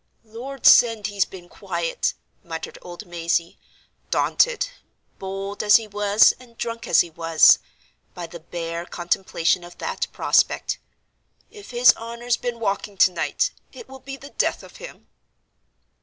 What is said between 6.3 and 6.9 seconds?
and drunk